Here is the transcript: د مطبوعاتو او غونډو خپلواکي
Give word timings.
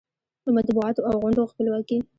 د 0.45 0.47
مطبوعاتو 0.57 1.05
او 1.09 1.15
غونډو 1.21 1.49
خپلواکي 1.51 1.97